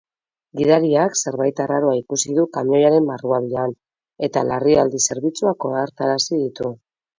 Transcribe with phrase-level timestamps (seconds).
[0.59, 3.77] Gidariak zerbait arraroa ikusi du kamioiaren barrualdean
[4.31, 6.77] eta larrialdi zerbitzuak ohartarazi ditu.